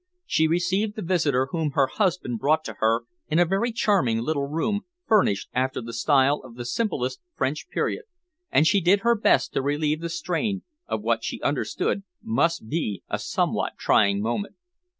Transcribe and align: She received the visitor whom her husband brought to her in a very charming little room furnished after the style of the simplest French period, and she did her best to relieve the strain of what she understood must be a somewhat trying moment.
She 0.25 0.47
received 0.47 0.95
the 0.95 1.03
visitor 1.03 1.49
whom 1.51 1.73
her 1.75 1.85
husband 1.85 2.39
brought 2.39 2.63
to 2.63 2.73
her 2.79 3.03
in 3.27 3.37
a 3.37 3.45
very 3.45 3.71
charming 3.71 4.17
little 4.17 4.47
room 4.47 4.81
furnished 5.05 5.49
after 5.53 5.79
the 5.79 5.93
style 5.93 6.41
of 6.43 6.55
the 6.55 6.65
simplest 6.65 7.21
French 7.35 7.69
period, 7.69 8.05
and 8.49 8.65
she 8.65 8.81
did 8.81 9.01
her 9.01 9.13
best 9.13 9.53
to 9.53 9.61
relieve 9.61 10.01
the 10.01 10.09
strain 10.09 10.63
of 10.87 11.03
what 11.03 11.23
she 11.23 11.39
understood 11.43 12.01
must 12.23 12.67
be 12.67 13.03
a 13.09 13.19
somewhat 13.19 13.73
trying 13.77 14.23
moment. 14.23 14.55